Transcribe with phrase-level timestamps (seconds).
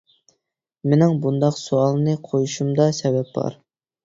[0.93, 3.61] مېنىڭ بۇنداق سوئالنى قويۇشۇمدا سەۋەب بار.